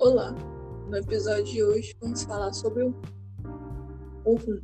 [0.00, 0.32] Olá!
[0.88, 2.94] No episódio de hoje vamos falar sobre o,
[4.24, 4.60] o rum,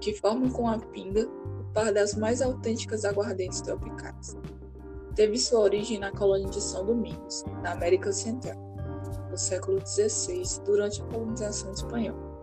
[0.00, 4.34] que forma com a pinga o par das mais autênticas aguardentes tropicais.
[5.14, 8.56] Teve sua origem na colônia de São Domingos, na América Central,
[9.30, 12.40] no século XVI, durante a colonização espanhola.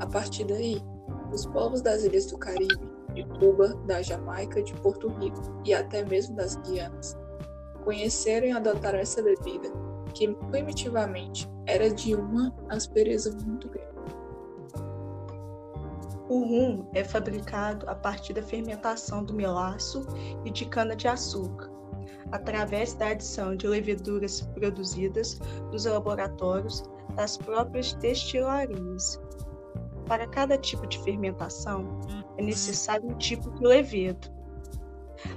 [0.00, 0.82] A partir daí,
[1.30, 2.80] os povos das ilhas do Caribe,
[3.12, 7.14] de Cuba, da Jamaica, de Porto Rico e até mesmo das Guianas,
[7.84, 9.70] conheceram e adotaram essa bebida
[10.14, 13.88] que primitivamente era de uma aspereza muito grande.
[16.28, 20.06] O rum é fabricado a partir da fermentação do melaço
[20.44, 21.70] e de cana-de-açúcar,
[22.30, 25.38] através da adição de leveduras produzidas
[25.72, 26.82] nos laboratórios
[27.16, 29.18] das próprias destilarias.
[30.06, 32.00] Para cada tipo de fermentação,
[32.36, 34.28] é necessário um tipo de levedo.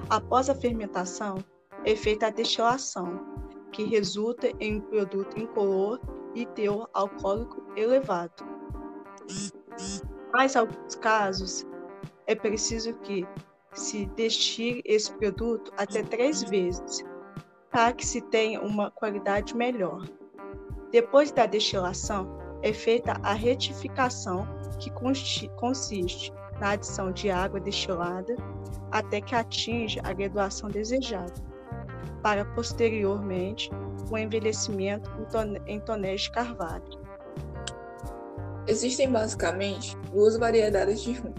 [0.09, 1.38] Após a fermentação,
[1.86, 3.41] é feita a destilação,
[3.72, 6.00] que resulta em um produto incolor
[6.36, 8.44] e teor alcoólico elevado.
[10.33, 11.66] Mas, em alguns casos,
[12.27, 13.25] é preciso que
[13.73, 17.03] se destile esse produto até três vezes,
[17.69, 20.05] para que se tenha uma qualidade melhor.
[20.92, 24.45] Depois da destilação, é feita a retificação,
[24.80, 28.36] que consiste na adição de água destilada
[28.92, 31.50] até que atinja a graduação desejada
[32.22, 33.69] para posteriormente
[34.09, 35.09] o envelhecimento
[35.66, 37.02] em tonéis de carvalho.
[38.67, 41.33] Existem basicamente duas variedades de rum.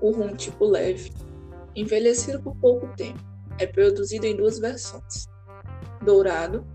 [0.00, 1.12] O rum tipo leve,
[1.76, 3.20] envelhecido por pouco tempo,
[3.58, 5.28] é produzido em duas versões:
[6.02, 6.66] dourado,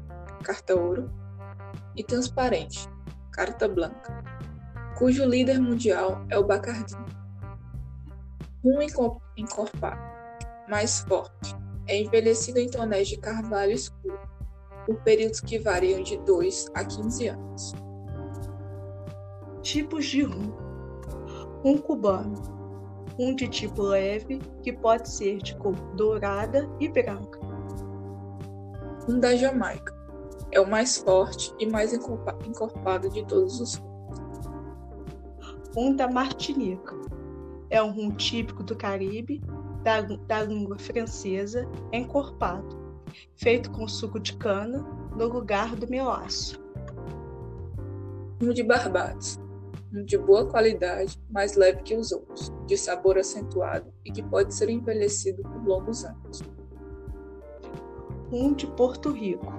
[0.44, 1.09] carta ouro,
[1.96, 2.88] e transparente,
[3.31, 4.23] carta branca,
[4.98, 6.96] cujo líder mundial é o Bacardi.
[8.64, 8.80] Rum
[9.38, 10.02] encorpado,
[10.70, 11.56] mais forte,
[11.88, 14.19] é envelhecido em tonéis de carvalho escuro,
[14.86, 17.73] por períodos que variam de 2 a 15 anos.
[19.62, 20.51] Tipos de rum:
[21.63, 22.35] rum cubano,
[23.18, 27.40] rum de tipo leve, que pode ser de cor dourada e branca.
[29.07, 29.94] Rum da Jamaica
[30.51, 33.95] é o mais forte e mais encorpado de todos os rums.
[35.75, 36.95] Rum da Martinica
[37.69, 39.41] é um rum típico do Caribe
[39.84, 42.78] da, da língua francesa encorpado,
[43.36, 44.80] feito com suco de cana
[45.16, 46.63] no lugar do melaço.
[48.41, 49.40] Um de Barbados.
[49.94, 54.53] Um de boa qualidade, mais leve que os outros, de sabor acentuado e que pode
[54.53, 56.44] ser envelhecido por longos anos.
[58.30, 59.53] Um de Porto Rico.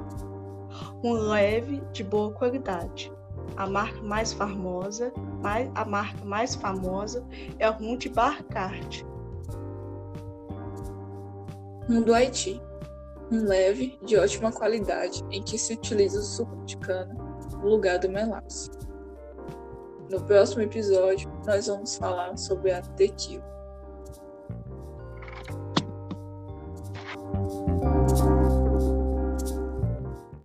[1.03, 3.10] Um leve, de boa qualidade.
[3.56, 5.10] A marca mais famosa,
[5.43, 7.25] mais, a marca mais famosa
[7.59, 9.06] é o rum de Barcarte,
[11.88, 12.60] um do Haiti,
[13.30, 17.14] um leve de ótima qualidade em que se utiliza o suco de cana
[17.52, 18.70] no lugar do melaço.
[20.10, 23.56] No próximo episódio, nós vamos falar sobre a tequila.